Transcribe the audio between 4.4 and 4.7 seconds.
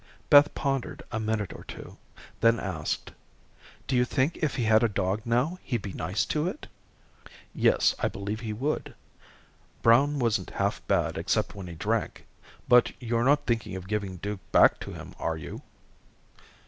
he